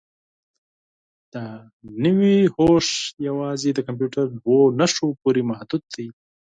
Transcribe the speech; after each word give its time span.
دا 1.33 1.45
نوي 2.03 2.37
هوښ 2.55 2.87
یوازې 3.27 3.69
د 3.73 3.79
کمپیوټر 3.87 4.25
دوو 4.39 4.57
نښو 4.79 5.07
پورې 5.21 5.41
محدود 5.49 5.83
دی. 5.95 6.07